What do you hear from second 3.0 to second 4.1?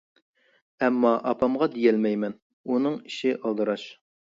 ئىشى ئالدىراش.